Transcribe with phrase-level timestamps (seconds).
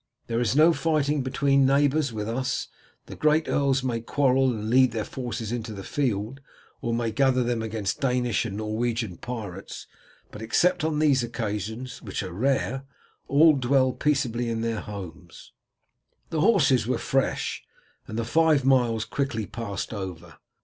[0.25, 2.69] There is no fighting between neighbours with us.
[3.05, 6.41] The great earls may quarrel and lead their forces into the field,
[6.81, 9.85] or may gather them against Danish and Norwegian pirates,
[10.31, 12.83] but except on these occasions, which are rare,
[13.27, 15.53] all dwell peaceably in their homes."
[16.31, 17.63] The horses were fresh,
[18.07, 20.37] and the five miles quickly passed over.